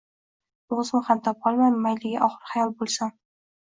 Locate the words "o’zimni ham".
0.77-1.23